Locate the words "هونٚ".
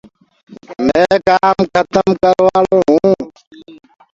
2.87-3.23